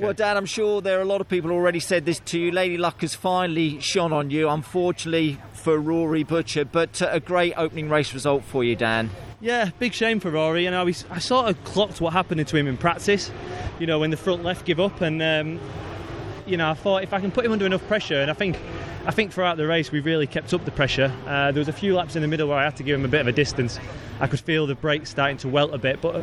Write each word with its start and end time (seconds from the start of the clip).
okay. 0.00 0.06
Well, 0.06 0.14
Dan, 0.14 0.36
I'm 0.36 0.46
sure 0.46 0.80
there 0.80 0.98
are 0.98 1.02
a 1.02 1.06
lot 1.06 1.20
of 1.20 1.28
people 1.28 1.50
already 1.50 1.80
said 1.80 2.04
this 2.04 2.20
to 2.26 2.38
you. 2.38 2.50
Lady 2.50 2.76
Luck 2.76 3.02
has 3.02 3.14
finally 3.14 3.80
shone 3.80 4.12
on 4.12 4.30
you, 4.30 4.48
unfortunately 4.48 5.38
for 5.52 5.78
Rory 5.78 6.22
Butcher, 6.22 6.64
but 6.64 7.00
uh, 7.02 7.08
a 7.10 7.20
great 7.20 7.54
opening 7.56 7.88
race 7.88 8.14
result 8.14 8.44
for 8.44 8.64
you, 8.64 8.74
Dan. 8.74 9.10
Yeah, 9.40 9.70
big 9.78 9.92
shame 9.92 10.20
for 10.20 10.30
Rory. 10.30 10.66
And 10.66 10.74
I, 10.74 10.82
was, 10.82 11.04
I 11.10 11.18
sort 11.18 11.48
of 11.48 11.62
clocked 11.64 12.00
what 12.00 12.12
happened 12.12 12.46
to 12.46 12.56
him 12.56 12.66
in 12.66 12.76
practice. 12.76 13.30
You 13.78 13.86
know, 13.86 13.98
when 13.98 14.10
the 14.10 14.16
front 14.16 14.42
left 14.42 14.66
give 14.66 14.80
up, 14.80 15.00
and 15.00 15.22
um, 15.22 15.60
you 16.46 16.56
know, 16.56 16.70
I 16.70 16.74
thought 16.74 17.02
if 17.02 17.12
I 17.12 17.20
can 17.20 17.30
put 17.30 17.44
him 17.44 17.52
under 17.52 17.66
enough 17.66 17.86
pressure, 17.86 18.20
and 18.20 18.30
I 18.30 18.34
think, 18.34 18.58
I 19.06 19.12
think 19.12 19.32
throughout 19.32 19.56
the 19.56 19.66
race 19.66 19.90
we 19.90 20.00
really 20.00 20.26
kept 20.26 20.52
up 20.52 20.64
the 20.66 20.70
pressure. 20.70 21.10
Uh, 21.26 21.52
there 21.52 21.60
was 21.60 21.68
a 21.68 21.72
few 21.72 21.94
laps 21.94 22.16
in 22.16 22.22
the 22.22 22.28
middle 22.28 22.48
where 22.48 22.58
I 22.58 22.64
had 22.64 22.76
to 22.76 22.82
give 22.82 22.98
him 22.98 23.04
a 23.04 23.08
bit 23.08 23.22
of 23.22 23.28
a 23.28 23.32
distance. 23.32 23.80
I 24.20 24.26
could 24.26 24.40
feel 24.40 24.66
the 24.66 24.74
brakes 24.74 25.08
starting 25.08 25.38
to 25.38 25.48
welt 25.48 25.72
a 25.72 25.78
bit, 25.78 26.02
but 26.02 26.22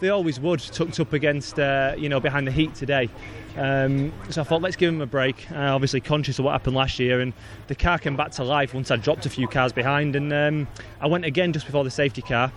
they 0.00 0.10
always 0.10 0.38
would, 0.38 0.60
tucked 0.60 1.00
up 1.00 1.14
against, 1.14 1.58
uh, 1.58 1.94
you 1.96 2.10
know, 2.10 2.20
behind 2.20 2.46
the 2.46 2.52
heat 2.52 2.74
today. 2.74 3.08
Um, 3.56 4.12
so 4.28 4.42
I 4.42 4.44
thought, 4.44 4.60
let's 4.60 4.76
give 4.76 4.92
him 4.92 5.00
a 5.00 5.06
break. 5.06 5.50
Uh, 5.50 5.74
obviously, 5.74 6.02
conscious 6.02 6.38
of 6.38 6.44
what 6.44 6.52
happened 6.52 6.76
last 6.76 6.98
year, 6.98 7.20
and 7.20 7.32
the 7.68 7.74
car 7.74 7.98
came 7.98 8.16
back 8.16 8.32
to 8.32 8.44
life 8.44 8.74
once 8.74 8.90
I 8.90 8.96
dropped 8.96 9.24
a 9.24 9.30
few 9.30 9.48
cars 9.48 9.72
behind, 9.72 10.14
and 10.14 10.30
um, 10.32 10.68
I 11.00 11.06
went 11.06 11.24
again 11.24 11.54
just 11.54 11.64
before 11.64 11.84
the 11.84 11.90
safety 11.90 12.22
car. 12.22 12.52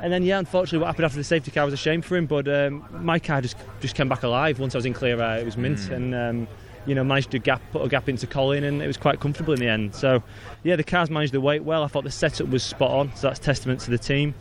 And 0.00 0.12
then, 0.12 0.22
yeah, 0.22 0.38
unfortunately, 0.38 0.78
what 0.78 0.86
happened 0.86 1.06
after 1.06 1.18
the 1.18 1.24
safety 1.24 1.50
car 1.50 1.64
was 1.64 1.74
a 1.74 1.78
shame 1.78 2.02
for 2.02 2.16
him. 2.16 2.26
But 2.26 2.46
um, 2.46 2.84
my 2.92 3.18
car 3.18 3.40
just 3.40 3.56
just 3.80 3.96
came 3.96 4.08
back 4.08 4.22
alive 4.22 4.60
once 4.60 4.74
I 4.74 4.78
was 4.78 4.86
in 4.86 4.92
clear 4.92 5.20
air. 5.20 5.38
It 5.38 5.44
was 5.44 5.56
mint, 5.56 5.78
mm. 5.78 5.92
and 5.92 6.14
um, 6.14 6.48
you 6.86 6.94
know 6.94 7.04
managed 7.04 7.30
to 7.32 7.38
gap 7.38 7.60
put 7.72 7.82
a 7.82 7.88
gap 7.88 8.08
into 8.08 8.26
Colin, 8.26 8.64
and 8.64 8.82
it 8.82 8.86
was 8.86 8.96
quite 8.96 9.20
comfortable 9.20 9.52
in 9.52 9.60
the 9.60 9.68
end. 9.68 9.94
So, 9.94 10.22
yeah, 10.62 10.76
the 10.76 10.84
cars 10.84 11.10
managed 11.10 11.32
the 11.32 11.40
weight 11.40 11.64
well. 11.64 11.82
I 11.82 11.88
thought 11.88 12.04
the 12.04 12.10
setup 12.10 12.48
was 12.48 12.62
spot 12.62 12.90
on, 12.90 13.14
so 13.16 13.28
that's 13.28 13.38
testament 13.38 13.80
to 13.80 13.90
the 13.90 13.98
team. 13.98 14.34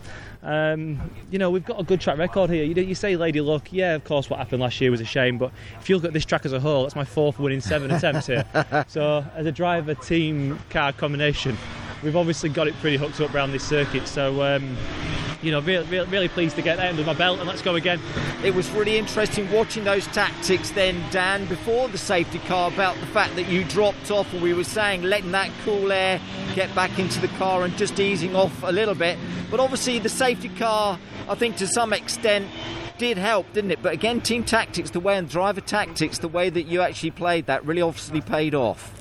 Um, 0.43 1.09
you 1.31 1.39
know, 1.39 1.49
we've 1.49 1.65
got 1.65 1.79
a 1.79 1.83
good 1.83 1.99
track 1.99 2.19
record 2.19 2.51
here. 2.51 2.63
You, 2.63 2.75
you, 2.75 2.93
say 2.93 3.15
Lady 3.15 3.41
Luck, 3.41 3.73
yeah, 3.73 3.95
of 3.95 4.03
course, 4.03 4.29
what 4.29 4.37
happened 4.37 4.61
last 4.61 4.79
year 4.79 4.91
was 4.91 5.01
a 5.01 5.05
shame, 5.05 5.39
but 5.39 5.51
if 5.79 5.89
you 5.89 5.95
look 5.95 6.05
at 6.05 6.13
this 6.13 6.25
track 6.25 6.45
as 6.45 6.53
a 6.53 6.59
whole, 6.59 6.83
that's 6.83 6.95
my 6.95 7.03
fourth 7.03 7.39
win 7.39 7.51
in 7.51 7.61
seven 7.61 7.89
attempts 7.95 8.27
here. 8.27 8.45
So, 8.87 9.25
as 9.35 9.47
a 9.47 9.51
driver 9.51 9.95
team 9.95 10.59
car 10.69 10.93
combination, 10.93 11.57
we've 12.05 12.15
obviously 12.15 12.49
got 12.49 12.67
it 12.67 12.75
pretty 12.75 12.97
hooked 12.97 13.19
up 13.19 13.33
around 13.33 13.51
this 13.51 13.67
circuit. 13.67 14.07
So, 14.07 14.43
um, 14.43 14.77
you 15.41 15.51
know, 15.51 15.59
really, 15.59 15.85
really, 15.87 16.07
really 16.07 16.27
pleased 16.27 16.55
to 16.55 16.61
get 16.61 16.77
that 16.77 16.89
under 16.89 17.03
my 17.03 17.13
belt 17.13 17.39
and 17.39 17.47
let's 17.47 17.63
go 17.63 17.75
again. 17.75 17.99
It 18.43 18.53
was 18.53 18.69
really 18.71 18.97
interesting 18.97 19.51
watching 19.51 19.83
those 19.83 20.05
tactics 20.07 20.69
then, 20.69 21.03
Dan, 21.11 21.45
before 21.47 21.89
the 21.89 21.97
safety 21.97 22.39
car 22.39 22.71
about 22.71 22.95
the 22.99 23.07
fact 23.07 23.35
that 23.35 23.47
you 23.49 23.63
dropped 23.63 24.11
off, 24.11 24.31
and 24.33 24.41
we 24.41 24.53
were 24.53 24.63
saying 24.63 25.01
letting 25.01 25.31
that 25.31 25.49
cool 25.65 25.91
air 25.91 26.21
get 26.53 26.73
back 26.75 26.97
into 26.99 27.19
the 27.19 27.27
car 27.39 27.63
and 27.63 27.75
just 27.75 27.99
easing 27.99 28.35
off 28.35 28.63
a 28.63 28.71
little 28.71 28.95
bit. 28.95 29.17
But 29.49 29.59
obviously, 29.59 29.99
the 29.99 30.09
safety 30.09 30.49
car, 30.49 30.99
I 31.27 31.35
think 31.35 31.57
to 31.57 31.67
some 31.67 31.91
extent, 31.91 32.47
did 32.99 33.17
help, 33.17 33.51
didn't 33.51 33.71
it? 33.71 33.81
But 33.81 33.93
again, 33.93 34.21
team 34.21 34.43
tactics, 34.43 34.91
the 34.91 34.99
way 34.99 35.17
and 35.17 35.27
driver 35.27 35.59
tactics, 35.59 36.19
the 36.19 36.27
way 36.27 36.49
that 36.49 36.63
you 36.63 36.81
actually 36.81 37.11
played 37.11 37.47
that 37.47 37.65
really 37.65 37.81
obviously 37.81 38.21
paid 38.21 38.55
off. 38.55 38.93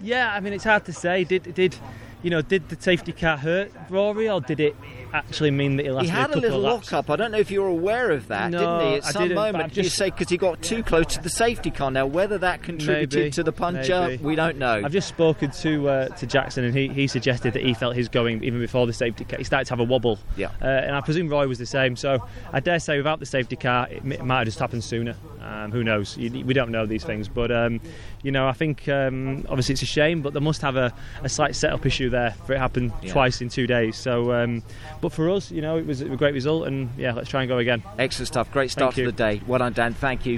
Yeah, 0.00 0.32
I 0.32 0.40
mean, 0.40 0.52
it's 0.52 0.64
hard 0.64 0.84
to 0.84 0.92
say. 0.92 1.24
Did 1.24 1.54
did 1.54 1.76
you 2.22 2.30
know, 2.30 2.42
did 2.42 2.68
the 2.68 2.80
safety 2.80 3.12
car 3.12 3.36
hurt 3.36 3.70
Rory, 3.90 4.28
or 4.28 4.40
did 4.40 4.60
it 4.60 4.76
actually 5.12 5.50
mean 5.50 5.76
that 5.76 5.86
he 5.86 5.92
lasted 5.92 6.10
He 6.10 6.16
had 6.16 6.30
a, 6.30 6.38
a 6.38 6.40
little 6.40 6.60
lock 6.60 6.92
up. 6.92 7.10
I 7.10 7.16
don't 7.16 7.30
know 7.30 7.38
if 7.38 7.50
you 7.50 7.62
were 7.62 7.68
aware 7.68 8.10
of 8.10 8.28
that, 8.28 8.50
no, 8.50 8.58
didn't 8.58 8.92
he? 8.92 8.96
At 8.98 9.06
I 9.06 9.10
some 9.10 9.34
moment, 9.34 9.72
just, 9.72 9.84
you 9.84 9.90
say 9.90 10.10
because 10.10 10.28
he 10.28 10.36
got 10.36 10.62
too 10.62 10.82
close 10.82 11.06
to 11.06 11.22
the 11.22 11.30
safety 11.30 11.70
car. 11.70 11.90
Now, 11.90 12.06
whether 12.06 12.38
that 12.38 12.62
contributed 12.62 13.18
maybe, 13.18 13.30
to 13.30 13.42
the 13.42 13.52
puncture, 13.52 14.08
maybe. 14.08 14.24
we 14.24 14.36
don't 14.36 14.58
know. 14.58 14.82
I've 14.84 14.92
just 14.92 15.08
spoken 15.08 15.50
to 15.50 15.88
uh, 15.88 16.08
to 16.08 16.26
Jackson, 16.26 16.64
and 16.64 16.76
he, 16.76 16.88
he 16.88 17.06
suggested 17.06 17.54
that 17.54 17.62
he 17.62 17.74
felt 17.74 17.94
his 17.94 18.08
going 18.08 18.42
even 18.42 18.60
before 18.60 18.86
the 18.86 18.92
safety 18.92 19.24
car. 19.24 19.38
He 19.38 19.44
started 19.44 19.66
to 19.66 19.72
have 19.72 19.80
a 19.80 19.84
wobble. 19.84 20.18
Yeah. 20.36 20.50
Uh, 20.60 20.66
and 20.66 20.96
I 20.96 21.00
presume 21.00 21.28
Roy 21.28 21.46
was 21.46 21.58
the 21.58 21.66
same. 21.66 21.96
So 21.96 22.26
I 22.52 22.60
dare 22.60 22.80
say, 22.80 22.96
without 22.96 23.20
the 23.20 23.26
safety 23.26 23.56
car, 23.56 23.88
it, 23.88 24.04
it 24.04 24.24
might 24.24 24.38
have 24.38 24.46
just 24.46 24.58
happened 24.58 24.84
sooner. 24.84 25.14
Um, 25.48 25.72
who 25.72 25.82
knows? 25.82 26.16
we 26.16 26.52
don't 26.52 26.70
know 26.70 26.84
these 26.84 27.04
things, 27.04 27.26
but 27.26 27.50
um, 27.50 27.80
you 28.22 28.30
know, 28.30 28.46
I 28.46 28.52
think 28.52 28.86
um, 28.88 29.46
obviously 29.48 29.72
it's 29.72 29.82
a 29.82 29.86
shame, 29.86 30.20
but 30.20 30.34
they 30.34 30.40
must 30.40 30.60
have 30.60 30.76
a, 30.76 30.92
a 31.22 31.28
slight 31.28 31.56
setup 31.56 31.86
issue 31.86 32.10
there 32.10 32.32
for 32.44 32.52
it 32.52 32.58
happened 32.58 32.92
yeah. 33.02 33.12
twice 33.12 33.40
in 33.40 33.48
two 33.48 33.66
days. 33.66 33.96
So, 33.96 34.32
um, 34.34 34.62
but 35.00 35.10
for 35.10 35.30
us, 35.30 35.50
you 35.50 35.62
know, 35.62 35.78
it 35.78 35.86
was 35.86 36.02
a 36.02 36.16
great 36.16 36.34
result, 36.34 36.66
and 36.66 36.90
yeah, 36.98 37.12
let's 37.12 37.30
try 37.30 37.42
and 37.42 37.48
go 37.48 37.56
again. 37.56 37.82
Excellent 37.98 38.28
stuff. 38.28 38.52
Great 38.52 38.70
start 38.70 38.94
to 38.96 39.06
the 39.06 39.12
day. 39.12 39.40
Well 39.46 39.60
done, 39.60 39.72
Dan. 39.72 39.94
Thank 39.94 40.26
you. 40.26 40.34